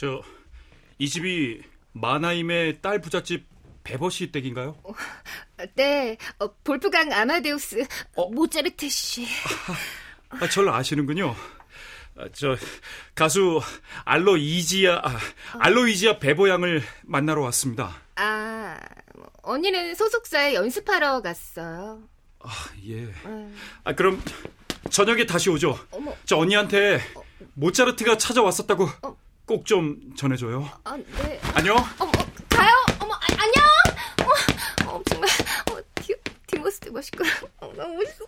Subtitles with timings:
[0.00, 0.40] 저
[1.00, 3.46] 이 집이 마나임의 딸 부잣집
[3.84, 4.76] 베버시 댁인가요?
[4.84, 4.92] 어,
[5.74, 8.28] 네, 어, 볼프강 아마데우스 어?
[8.28, 9.26] 모차르트 씨.
[10.28, 11.34] 아, 저를 아시는군요.
[12.18, 12.54] 아, 저
[13.14, 13.62] 가수
[14.04, 15.18] 알로 이지아 아,
[15.58, 17.96] 알로 이지아 베버 양을 만나러 왔습니다.
[18.16, 18.78] 아,
[19.40, 22.02] 언니는 소속사에 연습하러 갔어요.
[22.40, 22.50] 아,
[22.86, 23.04] 예.
[23.24, 23.56] 음.
[23.84, 24.22] 아, 그럼
[24.90, 25.78] 저녁에 다시 오죠.
[25.92, 26.14] 어머.
[26.26, 27.22] 저 언니한테 어.
[27.54, 29.16] 모차르트가 찾아왔었다고 어.
[29.50, 30.64] 꼭 좀 전해줘요.
[30.84, 31.40] 아, 네.
[31.54, 31.76] 안녕.
[31.98, 32.12] 어머,
[32.48, 32.70] 가요.
[33.00, 33.64] 어머, 아, 안녕.
[34.86, 35.28] 어, 어 정말.
[35.72, 36.14] 어, 디,
[36.46, 37.24] 디모스 멋있고.
[37.58, 38.24] 어, 너무 멋있어.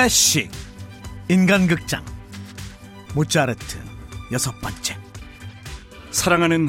[0.00, 0.50] 클래식
[1.28, 2.02] 인간극장
[3.14, 3.76] 모차르트
[4.32, 4.96] 여섯 번째
[6.10, 6.68] 사랑하는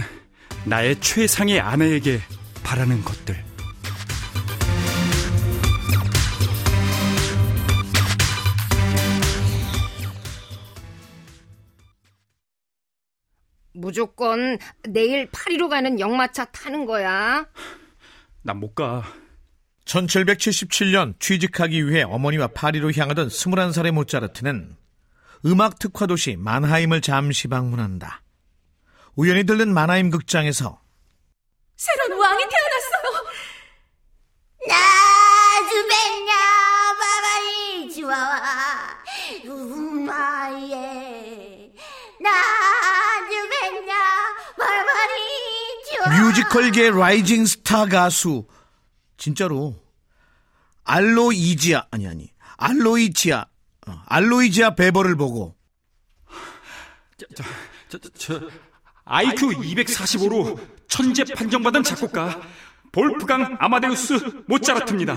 [0.66, 2.20] 나의 최상의 아내에게
[2.62, 3.42] 바라는 것들
[13.72, 14.58] 무조건
[14.90, 17.48] 내일 파리로 가는 역마차 타는 거야.
[18.44, 19.21] 난 못 가.
[19.86, 24.76] 1777년 취직하기 위해 어머니와 파리로 향하던 21살의 모차르트는
[25.46, 28.22] 음악 특화 도시 만하임을 잠시 방문한다.
[29.16, 30.80] 우연히 들른 만하임 극장에서
[31.76, 33.26] 새로운 왕이 태어났어요.
[34.68, 36.34] 나주벤냐
[37.00, 38.42] 바바리 주와
[39.46, 40.76] 우마예
[42.22, 43.96] 나주벤냐
[44.60, 45.20] 바바리
[45.90, 48.46] 주와 뮤지컬계 rising 스타 가수
[49.22, 49.76] 진짜로
[50.84, 53.46] 알로이지아 아니 아니 알로이지아
[53.86, 55.56] 어, 알로이지아 베버를 보고
[57.18, 58.50] 저, 저, 저, 저
[59.06, 62.42] IQ 245로 천재 판정받은 작곡가
[62.92, 65.16] 볼프강 아마데우스 모차르트입니다.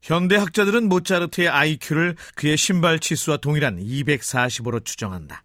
[0.00, 5.42] 현대 학자들은 모차르트의 IQ를 그의 신발 치수와 동일한 245로 추정한다.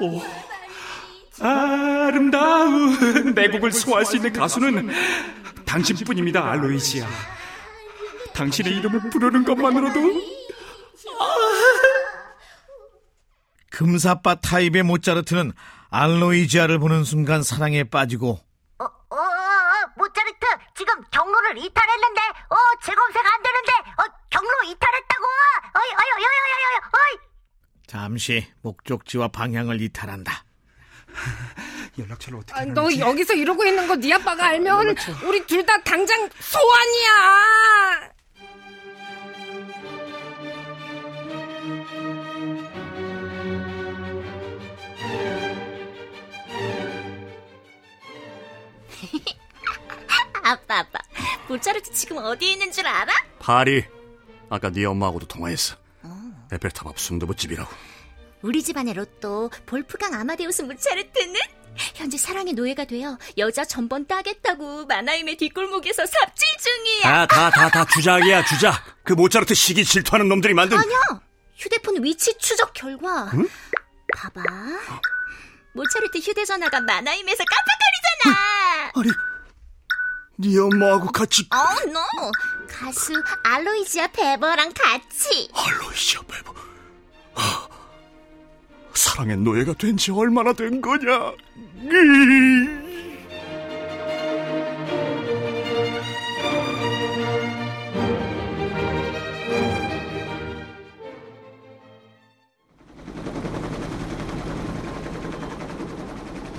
[0.00, 0.51] 오.
[1.42, 4.90] 아름다운 내 곡을 소화할 수 있는 가수는
[5.64, 7.06] 당신뿐입니다, 알로이지아.
[8.34, 10.00] 당신의 이름을 부르는 것만으로도
[13.70, 15.52] 금사빠 타입의 모차르트는
[15.90, 18.38] 알로이지아를 보는 순간 사랑에 빠지고
[18.78, 22.20] 어, 어, 어, 어, 모차르트 지금 경로를 이탈했는데
[22.50, 25.24] 어 재검색 안 되는데 어 경로 이탈했다고?
[25.74, 27.18] 어이 어이 어이 어이 어이.
[27.86, 30.44] 잠시 목적지와 방향을 이탈한다
[31.98, 35.12] 연락처를 어떻게 아, 너 여기서 이러고 있는 거 네 아빠가 알면 연락처.
[35.26, 38.12] 우리 둘 다 당장 소환이야.
[50.42, 50.98] 아빠 아빠
[51.48, 53.12] 모차르트 지금 어디에 있는 줄 알아?
[53.38, 53.84] 파리
[54.48, 56.46] 아까 네 엄마하고도 통화했어 어.
[56.52, 57.70] 에펠탑 앞 순두부집이라고
[58.42, 61.40] 우리 집안의 로또 볼프강 아마데우스 모차르트는
[61.76, 67.02] 현재 사랑의 노예가 되어 여자 전번 따겠다고 만하임의 뒷골목에서 삽질 중이야.
[67.02, 68.82] 다, 다, 다, 다 주작이야, 주작.
[69.04, 70.78] 그 모차르트 시기 질투하는 놈들이 만든.
[70.78, 70.98] 아니야.
[71.56, 73.30] 휴대폰 위치 추적 결과.
[73.34, 73.48] 응?
[74.16, 74.42] 봐봐.
[75.74, 78.92] 모차르트 휴대전화가 만하임에서 깜빡거리잖아.
[78.94, 79.08] 아니,
[80.38, 81.48] 네 엄마하고 같이.
[81.52, 82.30] 어, oh, 너 no.
[82.68, 83.12] 가수
[83.44, 85.48] 알로이지아 베버랑 같이.
[85.54, 86.54] 알로이지아 베버.
[89.12, 91.34] 사랑의 노예가 된 지 얼마나 된 거냐?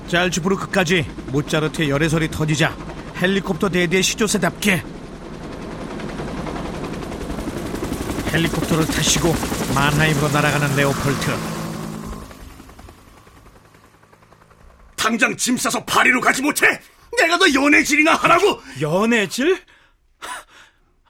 [0.08, 2.76] 짤츠부르크까지 모차르트의 열애설이 터지자
[3.22, 4.84] 헬리콥터 daddy의 시조새답게
[8.32, 9.34] 헬리콥터를 타시고
[9.74, 11.53] 만하임으로 날아가는 레오폴트
[15.04, 16.80] 당장 짐 싸서 파리로 가지 못해?
[17.18, 18.62] 내가 너 연애질이나 하라고!
[18.80, 19.60] 연애질?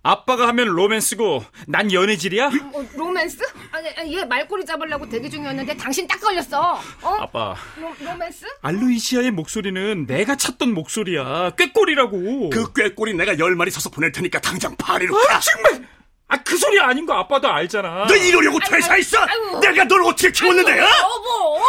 [0.01, 2.47] 아빠가 하면 로맨스고 난 연애질이야?
[2.47, 3.37] 어, 로맨스?
[3.71, 6.81] 아니, 얘 말꼬리 잡으려고 대기 중이었는데 당신 딱 걸렸어.
[7.03, 7.09] 어?
[7.21, 7.55] 아빠.
[7.79, 8.47] 로, 로맨스?
[8.63, 11.51] 알루이시아의 목소리는 내가 찾던 목소리야.
[11.51, 12.49] 꾀꼬리라고.
[12.49, 15.35] 그 꾀꼬리 내가 열 마리 사서 보낼 테니까 당장 파리로 가.
[15.35, 15.87] 아, 정말.
[16.29, 18.07] 아, 그 소리 아닌 거 아빠도 알잖아.
[18.07, 19.19] 너 이러려고 퇴사했어?
[19.19, 21.59] 아이고, 내가 널 어떻게 키웠는데, 요 여보!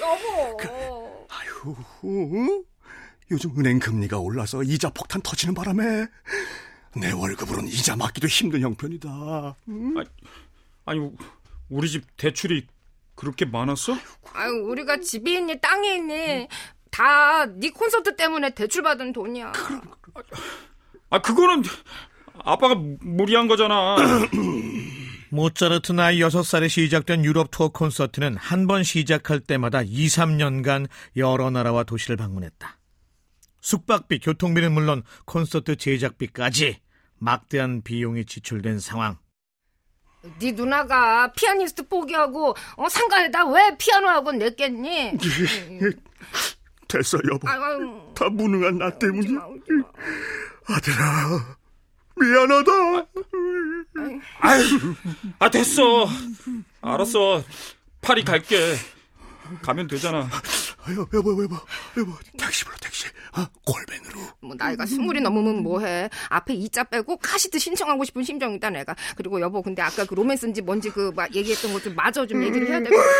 [0.00, 0.56] 여보!
[0.56, 0.68] 그,
[2.02, 2.64] 아휴,
[3.30, 6.06] 요즘 은행 금리가 올라서 이자 폭탄 터지는 바람에
[6.96, 9.56] 내 월급으로는 이자 맞기도 힘든 형편이다.
[9.68, 9.94] 응?
[9.96, 10.08] 아니,
[10.84, 11.10] 아니
[11.70, 12.66] 우리 집 대출이
[13.14, 13.96] 그렇게 많았어?
[14.34, 16.48] 아유, 우리가 집이 있니 땅이 있니
[16.90, 19.52] 다네 콘서트 때문에 대출 받은 돈이야.
[21.10, 21.62] 아 그거는
[22.44, 23.96] 아빠가 무리한 거잖아.
[25.32, 31.84] 모차르트 나이 6살에 시작된 유럽 투어 콘서트는 한 번 시작할 때마다 2, 3년간 여러 나라와
[31.84, 32.78] 도시를 방문했다.
[33.62, 36.80] 숙박비, 교통비는 물론 콘서트 제작비까지
[37.18, 39.16] 막대한 비용이 지출된 상황.
[40.38, 45.16] 네 누나가 피아니스트 포기하고 어, 상가에다 왜 피아노 학원 냈겠니?
[46.88, 47.48] 됐어 여보.
[47.48, 49.40] 아유, 다 무능한 나 때문이야.
[50.68, 51.56] 아들아
[52.16, 52.72] 미안하다.
[52.72, 53.81] 아유,
[55.38, 56.06] 아 됐어.
[56.80, 57.42] 알았어.
[58.00, 58.56] 파리 갈게.
[59.60, 60.28] 가면 되잖아.
[60.90, 61.56] 여보, 여보, 여보,
[61.98, 63.06] 여보, 택시 불러, 택시.
[63.32, 64.20] 아, 골뱅으로.
[64.40, 66.08] 뭐, 나이가 스물이 넘으면 뭐해.
[66.30, 68.96] 앞에 이자 빼고 카시트 신청하고 싶은 심정이다, 내가.
[69.14, 72.66] 그리고 여보, 근데 아까 그 로맨스인지 뭔지 그, 막, 얘기했던 것 좀 마저 좀 얘기를
[72.68, 73.10] 해야 될 것 같아.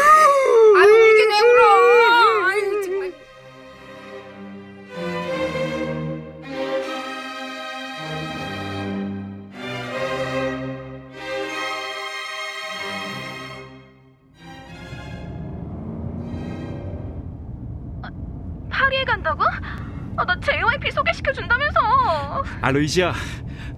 [22.62, 23.12] 알로이지야,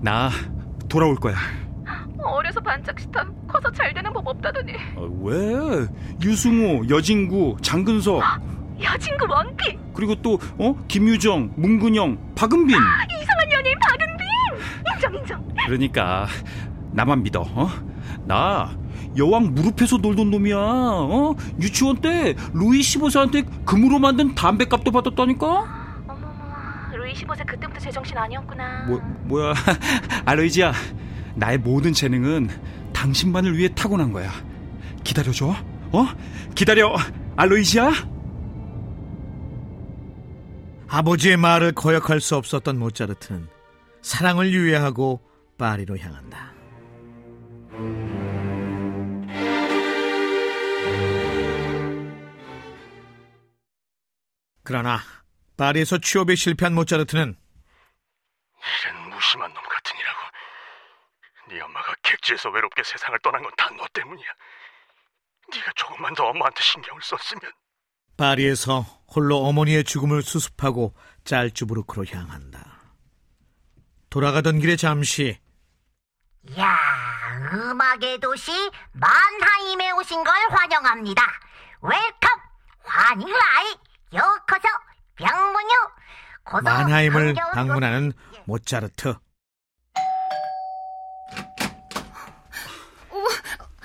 [0.00, 0.30] 나
[0.88, 1.34] 돌아올 거야.
[2.22, 4.72] 어려서 반짝시다 커서 잘 되는 법 없다더니.
[4.72, 5.86] 아, 왜?
[6.22, 8.22] 유승우, 여진구, 장근석.
[8.82, 9.78] 여진구 원피.
[9.94, 10.74] 그리고 또, 어?
[10.88, 12.76] 김유정, 문근영, 박은빈.
[12.76, 14.26] 이상한 연예인 박은빈.
[14.94, 15.48] 인정, 인정.
[15.66, 16.26] 그러니까,
[16.92, 17.68] 나만 믿어, 어?
[18.24, 18.76] 나,
[19.16, 21.34] 여왕 무릎에서 놀던 놈이야, 어?
[21.60, 25.83] 유치원 때, 루이 15세한테 금으로 만든 담배값도 받았다니까?
[27.04, 28.86] 루이 15세 그때부터 제정신 아니었구나.
[28.86, 29.52] 뭐, 뭐야.
[30.24, 30.72] 알로이지야,
[31.34, 32.48] 나의 모든 재능은
[32.94, 34.30] 당신만을 위해 타고난 거야.
[35.04, 35.48] 기다려줘,
[35.92, 36.06] 어?
[36.54, 36.96] 기다려,
[37.36, 37.92] 알로이지야?
[40.88, 43.48] 아버지의 말을 거역할 수 없었던 모차르트는
[44.00, 45.20] 사랑을 유예하고
[45.58, 46.54] 파리로 향한다.
[54.62, 55.00] 그러나
[55.56, 57.36] 파리에서 취업에 실패한 모차르트는
[58.84, 60.18] 이런 무심한 놈 같으니라고.
[61.50, 64.26] 네 엄마가 객지에서 외롭게 세상을 떠난 건 다 너 때문이야.
[65.52, 67.52] 네가 조금만 더 엄마한테 신경을 썼으면.
[68.16, 68.80] 파리에서
[69.14, 72.80] 홀로 어머니의 죽음을 수습하고 짤주부르크로 향한다.
[74.10, 75.38] 돌아가던 길에 잠시
[76.58, 76.78] 야,
[77.52, 78.52] 음악의 도시
[78.92, 81.22] 만하임에 오신 걸 환영합니다.
[81.80, 82.40] Welcome,
[82.84, 83.74] 欢迎来,
[84.14, 84.68] ようこそ,
[85.16, 85.74] bienvenue,
[86.62, 88.12] 만하임을 방문하는
[88.46, 89.14] 모차르트.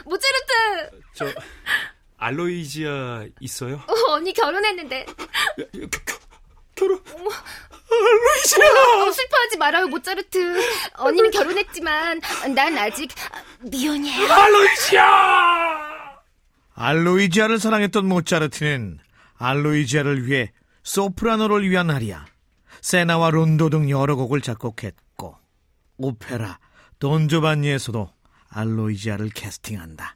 [0.05, 1.01] 모차르트!
[1.13, 1.25] 저,
[2.17, 3.75] 알로이지아 있어요?
[3.87, 5.05] 어, 언니 결혼했는데.
[6.75, 6.99] 결혼?
[7.91, 9.03] 알로이지아!
[9.05, 10.59] 어, 슬퍼하지 말아요, 모차르트.
[10.95, 12.21] 언니는 결혼했지만,
[12.55, 13.11] 난 아직
[13.59, 14.33] 미혼이에요.
[14.33, 15.89] 알로이지아!
[16.73, 18.99] 알로이지아를 사랑했던 모차르트는
[19.37, 20.51] 알로이지아를 위해
[20.83, 22.25] 소프라노를 위한 아리아,
[22.81, 25.35] 세나와 론도 등 여러 곡을 작곡했고
[25.97, 26.59] 오페라
[26.99, 28.09] 돈조반니에서도
[28.49, 30.15] 알로이지아를 캐스팅한다.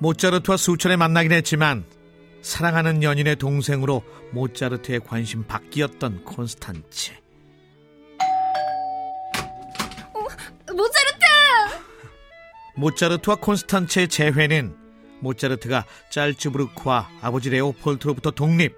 [0.00, 1.84] 모차르트와 수천에 만나긴 했지만
[2.48, 4.02] 사랑하는 연인의 동생으로
[4.32, 7.20] 모차르트의 관심 밖이었던 콘스탄체.
[10.66, 11.24] 모차르트!
[12.74, 14.74] 모차르트와 콘스탄체의 재회는
[15.20, 18.74] 모차르트가 짤츠부르크와 아버지 레오폴트로부터 독립,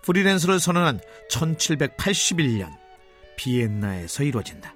[0.00, 1.00] 프리랜서를 선언한
[1.30, 2.70] 1781년
[3.36, 4.74] 비엔나에서 이루어진다.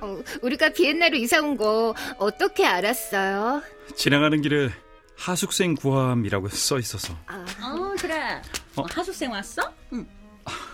[0.00, 3.62] 어, 우리가 비엔나로 이사 온 거 어떻게 알았어요?
[3.94, 4.70] 지나가는 길에
[5.16, 7.14] 하숙생 구함이라고 써 있어서.
[7.28, 8.42] 어, 그래.
[8.76, 8.84] 어?
[8.90, 9.72] 하숙생 왔어?
[9.92, 10.06] 응.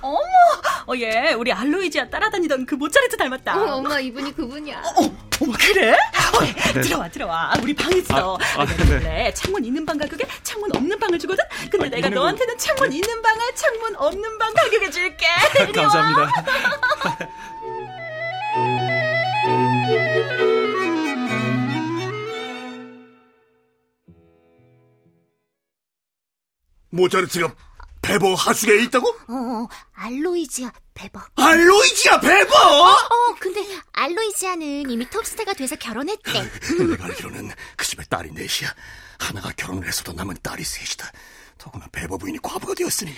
[0.01, 0.19] 어머,
[0.87, 3.61] 어, 얘 우리 알로이지아 따라다니던 그 모차르트 닮았다.
[3.61, 4.79] 어, 엄마 이분이 그분이야.
[4.79, 5.01] 어,
[5.43, 5.93] 어머 그래?
[5.93, 6.81] 어, 네.
[6.81, 7.53] 들어와 들어와.
[7.63, 8.39] 우리 방 있어.
[8.57, 8.99] 아, 아, 네.
[9.01, 9.35] 네.
[9.35, 11.45] 창문 있는 방 가격에 창문 없는 방을 주거든.
[11.71, 12.59] 근데 아, 내가 너한테는 거...
[12.59, 15.27] 창문 있는 방에 창문 없는 방 가격에 줄게.
[15.75, 16.33] 감사합니다.
[26.91, 27.55] 모차르트가
[28.03, 29.09] 베버 하수계에 있다고?
[29.29, 31.21] 어, 알로이지아 베버.
[31.37, 32.55] 알로이지아 베버?
[32.55, 36.33] 어, 근데 알로이지아는 이미 톱스타가 돼서 결혼했대.
[36.89, 38.73] 내가 알기로는 그 집에 딸이 넷이야.
[39.19, 41.11] 하나가 결혼을 했어도 남은 딸이 셋이다.
[41.59, 43.13] 더구나 베버 부인이 과부가 되었으니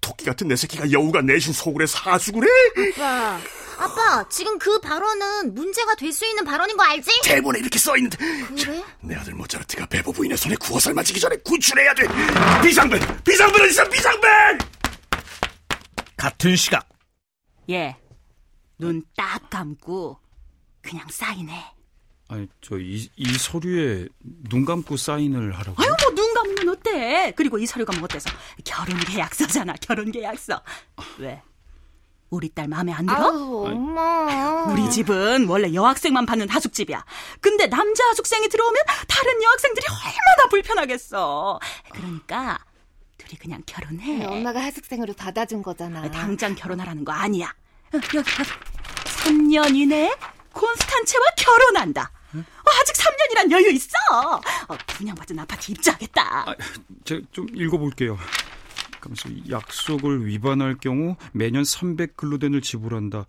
[0.00, 2.48] 토끼 같은 내 새끼가 여우가 내신 소굴에 사수구래?
[2.96, 3.40] 아빠,
[3.82, 7.10] 아빠, 지금 그 발언은 문제가 될 수 있는 발언인 거 알지?
[7.24, 8.18] 대본에 이렇게 써있는데
[8.54, 8.84] 그래?
[9.00, 12.02] 내 아들 모차르트가 베버 부인의 손에 구워 삶아지기 전에 구출해야 돼
[12.62, 13.00] 비상벨!
[13.24, 14.58] 비상벨 어디서 비상벨!
[16.16, 16.88] 같은 시각
[17.70, 17.96] 예.
[18.78, 20.18] 눈 딱 감고
[20.82, 21.64] 그냥 사인해.
[22.28, 24.08] 아니 저이 이 서류에
[24.50, 25.80] 눈 감고 사인을 하라고.
[25.82, 27.32] 아유 뭐 눈 감으면 어때?
[27.36, 28.28] 그리고 이 서류가 뭐 어때서?
[28.64, 29.74] 결혼 계약서잖아.
[29.80, 30.60] 결혼 계약서.
[31.18, 31.40] 왜?
[32.32, 33.30] 우리 딸 마음에 안 들어?
[33.30, 34.64] 아유, 엄마.
[34.72, 37.04] 우리 집은 원래 여학생만 받는 하숙집이야.
[37.40, 41.60] 근데 남자 하숙생이 들어오면 다른 여학생들이 얼마나 불편하겠어.
[41.92, 42.58] 그러니까
[43.18, 44.24] 둘이 그냥 결혼해.
[44.24, 46.10] 엄마가 하숙생으로 받아준 거잖아.
[46.10, 47.48] 당장 결혼하라는 거 아니야.
[47.92, 48.30] 어, 여기 여기.
[49.04, 50.10] 3년 이내에
[50.54, 52.10] 콘스탄체와 결혼한다.
[52.34, 53.94] 어, 아직 3년이란 여유 있어.
[54.68, 56.22] 어, 분양받은 아파트 입주하겠다.
[56.48, 56.54] 아,
[57.04, 58.18] 제가 좀 읽어볼게요.
[59.02, 63.26] 그러면서 약속을 위반할 경우 매년 300글루덴을 지불한다.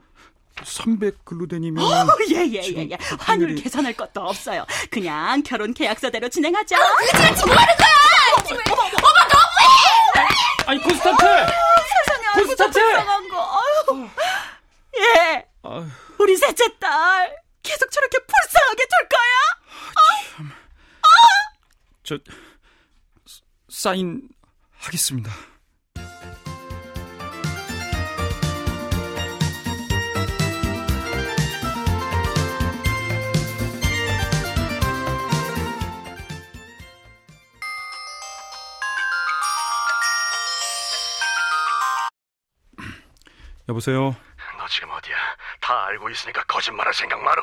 [0.58, 2.96] 300글루덴이면 어, 예, 예, 예, 예.
[2.98, 4.65] 그 환율 환율이- 계산할 것도 없어요.
[4.92, 6.77] 그냥 결혼 계약서대로 진행하자.
[10.65, 11.24] 아니 콘스탄트!
[11.25, 12.80] 세상에, 아이고, 저 콘스탄체!
[12.82, 13.60] 불쌍한 거.
[13.60, 14.10] 아유.
[14.98, 15.86] 예, 아휴,
[16.20, 20.50] 우리 셋째 딸 계속 저렇게 불쌍하게 둘 거야?
[22.03, 22.18] 저
[23.70, 24.30] 사인
[24.77, 25.32] 하겠습니다.
[43.77, 44.15] 여보세요.
[44.58, 45.15] 너 지금 어디야?
[45.60, 47.42] 다 알고 있으니까 거짓말할 생각 말어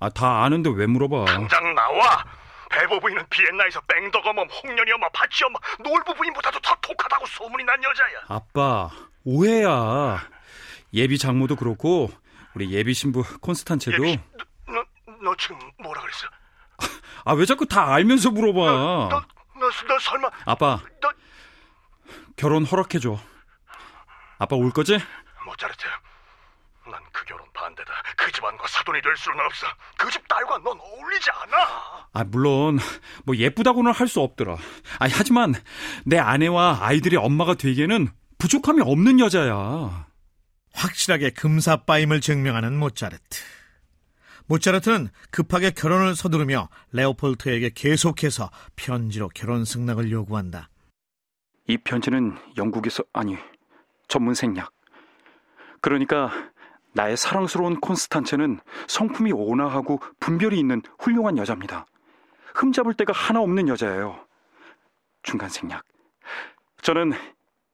[0.00, 1.24] 아 다 아는데 왜 물어봐?
[1.26, 2.24] 당장 나와
[2.70, 8.20] 베버 부인은 비엔나에서 뺑덕어멈, 홍련이 엄마, 바치 엄마, 놀부 부인보다도 더 독하다고 소문이 난 여자야
[8.28, 8.90] 아빠
[9.24, 10.20] 오해야.
[10.92, 12.10] 예비 장모도 그렇고
[12.54, 14.20] 우리 예비 신부 콘스탄체도 예비,
[14.66, 14.84] 너, 너,
[15.22, 16.26] 너 지금 뭐라 그랬어?
[17.26, 18.58] 아 왜 자꾸 다 알면서 물어봐?
[18.60, 21.12] 너, 너, 너 설마 아빠 너
[22.36, 23.16] 결혼 허락해줘.
[24.38, 24.98] 아빠 올 거지?
[25.46, 25.84] 모차르트
[26.90, 29.66] 난 그 결혼 반대다 그 집안과 사돈이 될 수는 없어
[29.98, 32.78] 그 집 딸과 넌 어울리지 않아 아 물론
[33.24, 34.54] 뭐 예쁘다고는 할 수 없더라.
[34.54, 35.54] 아 하지만
[36.04, 40.06] 내 아내와 아이들의 엄마가 되기에는 부족함이 없는 여자야.
[40.74, 43.40] 확실하게 금사빠임을 증명하는 모차르트.
[44.46, 50.68] 모차르트는 급하게 결혼을 서두르며 레오폴트에게 계속해서 편지로 결혼 승낙을 요구한다.
[51.66, 53.36] 이 편지는 영국에서 아니
[54.08, 54.72] 전문 생략.
[55.80, 56.30] 그러니까
[56.92, 61.86] 나의 사랑스러운 콘스탄체는 성품이 온화하고 분별이 있는 훌륭한 여자입니다.
[62.54, 64.24] 흠잡을 데가 하나 없는 여자예요.
[65.22, 65.84] 중간 생략.
[66.82, 67.12] 저는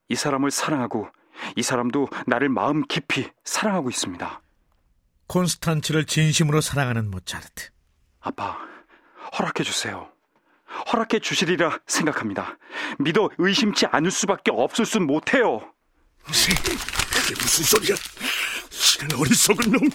[0.08, 1.08] 이 사람을 사랑하고
[1.56, 4.40] 이 사람도 나를 마음 깊이 사랑하고 있습니다.
[5.26, 7.70] 콘스탄츠를 진심으로 사랑하는 모차르트.
[8.20, 8.58] 아빠,
[9.38, 10.10] 허락해 주세요.
[10.92, 12.56] 허락해 주시리라 생각합니다.
[12.98, 15.69] 믿어 의심치 않을 수밖에 없을 순 못해요.
[16.26, 17.96] 그게 무슨 소리야
[18.98, 19.90] 이런 어리석은 놈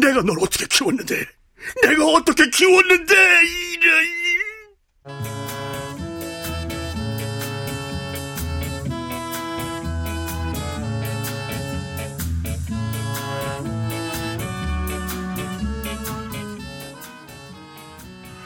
[0.00, 1.26] 내가 널 어떻게 키웠는데
[1.82, 4.24] 내가 어떻게 키웠는데 이래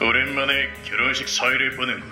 [0.01, 2.09] 오랜만에 결혼식 사회를 보는군.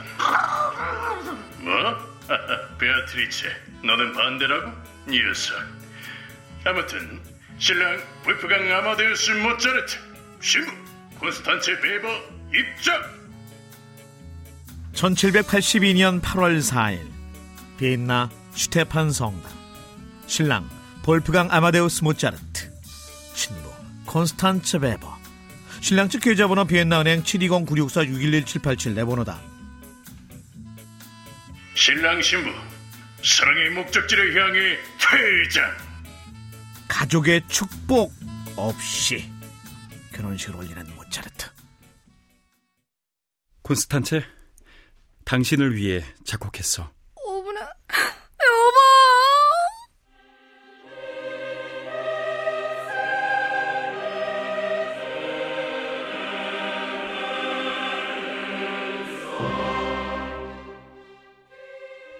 [1.59, 2.17] 뭐?
[2.77, 3.49] 베아트리체,
[3.83, 4.96] 너는 반대라고?
[5.09, 5.55] 녀석.
[6.65, 7.19] 아무튼
[7.57, 9.97] 신랑 볼프강 아마데우스 모차르트,
[10.41, 10.71] 신부
[11.19, 12.07] 콘스탄체 베버
[12.53, 13.17] 입장.
[14.93, 16.99] 1782년 8월 4일
[17.77, 19.51] 비엔나 슈테판 성당
[20.25, 20.67] 신랑
[21.03, 22.71] 볼프강 아마데우스 모차르트
[23.35, 23.71] 신부
[24.07, 25.15] 콘스탄츠 베버
[25.81, 29.39] 신랑 측 계좌번호 비엔나 은행 720-964-611-787 내번호다
[31.75, 32.49] 신랑 신부
[33.23, 35.77] 사랑의 목적지를 향해 퇴장.
[36.87, 38.13] 가족의 축복
[38.55, 39.29] 없이
[40.13, 41.47] 결혼식을 올리는 모차르트
[43.61, 44.23] 콘스탄체,
[45.25, 46.89] 당신을 위해 작곡했어.
[47.25, 48.77] 어머나, 여보!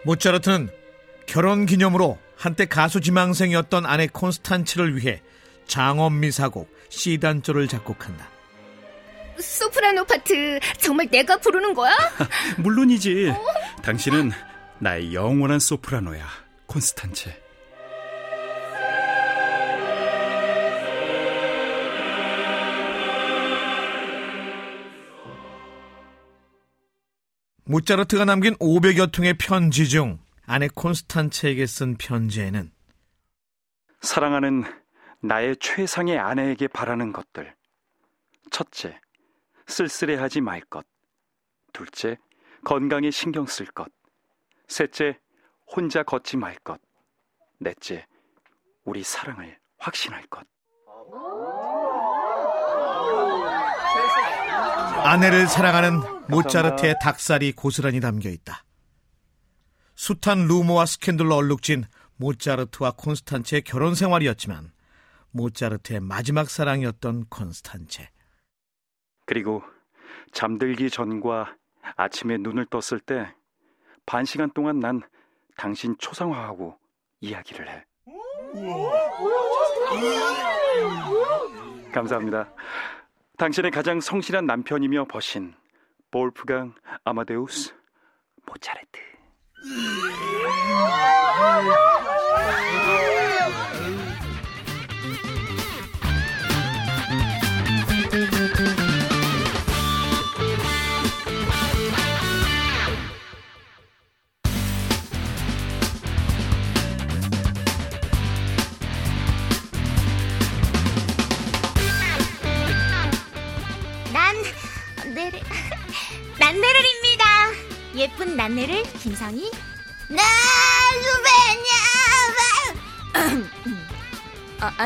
[0.03, 0.69] 모차르트는
[1.27, 5.21] 결혼 기념으로 한때 가수 지망생이었던 아내 콘스탄츠를 위해
[5.67, 8.27] 장엄미사곡 C단조를 작곡한다.
[9.37, 11.93] 소프라노 파트 정말 내가 부르는 거야?
[12.57, 13.31] 물론이지.
[13.83, 14.31] 당신은
[14.79, 16.25] 나의 영원한 소프라노야,
[16.65, 17.43] 콘스탄체.
[27.65, 30.19] 모차르트가 남긴 500여 통의 편지 중
[30.49, 32.71] 아내 콘스탄체에게 쓴 편지에는
[33.99, 34.63] 사랑하는
[35.19, 37.53] 나의 최상의 아내에게 바라는 것들.
[38.49, 38.97] 첫째,
[39.67, 40.85] 쓸쓸해하지 말 것.
[41.73, 42.15] 둘째,
[42.63, 43.89] 건강에 신경 쓸 것.
[44.69, 45.19] 셋째,
[45.75, 46.79] 혼자 걷지 말 것.
[47.59, 48.05] 넷째,
[48.85, 50.47] 우리 사랑을 확신할 것.
[55.03, 55.99] 아내를 사랑하는
[56.29, 58.63] 모차르트의 닭살이 고스란히 담겨 있다.
[59.97, 61.83] 숱한 루머와 스캔들로 얼룩진
[62.15, 64.71] 모차르트와 콘스탄체의 결혼 생활이었지만
[65.31, 68.09] 모차르트의 마지막 사랑이었던 콘스탄체.
[69.25, 69.61] 그리고
[70.31, 71.55] 잠들기 전과
[71.97, 73.27] 아침에 눈을 떴을 때
[74.07, 75.01] 반 시간 동안 난
[75.57, 76.79] 당신 초상화하고
[77.19, 77.83] 이야기를 해.
[81.91, 82.49] 감사합니다.
[83.37, 85.53] 당신의 가장 성실한 남편이며 버신
[86.09, 86.73] 볼프강
[87.03, 87.75] 아마데우스
[88.45, 89.16] 모차르트.
[89.63, 89.87] Yeah.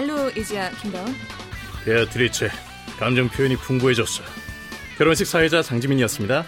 [0.01, 1.13] 알로 이지야 김다운.
[1.85, 2.49] 베아트리체
[2.99, 4.23] 감정 표현이 풍부해졌어
[4.97, 6.43] 결혼식 사회자 장지민이었습니다